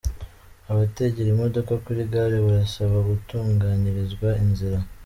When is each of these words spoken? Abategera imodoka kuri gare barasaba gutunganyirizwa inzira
Abategera 0.71 1.29
imodoka 1.31 1.73
kuri 1.83 2.01
gare 2.11 2.37
barasaba 2.45 2.97
gutunganyirizwa 3.09 4.29
inzira 4.43 4.77